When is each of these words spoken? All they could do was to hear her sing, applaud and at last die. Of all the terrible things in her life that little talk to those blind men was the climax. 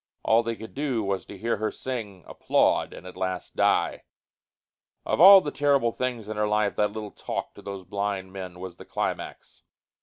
All 0.23 0.41
they 0.41 0.55
could 0.55 0.73
do 0.73 1.03
was 1.03 1.27
to 1.27 1.37
hear 1.37 1.57
her 1.57 1.69
sing, 1.69 2.23
applaud 2.27 2.91
and 2.91 3.05
at 3.05 3.15
last 3.15 3.55
die. 3.55 4.01
Of 5.05 5.21
all 5.21 5.41
the 5.41 5.51
terrible 5.51 5.91
things 5.91 6.27
in 6.27 6.37
her 6.37 6.47
life 6.47 6.75
that 6.77 6.91
little 6.91 7.11
talk 7.11 7.53
to 7.53 7.61
those 7.61 7.85
blind 7.85 8.33
men 8.33 8.59
was 8.59 8.77
the 8.77 8.85
climax. 8.85 9.61